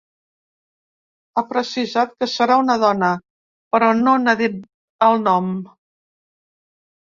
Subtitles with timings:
[1.35, 3.11] Ha precisat que serà una dona,
[3.77, 4.57] però no n’ha dit
[5.11, 5.53] el nom.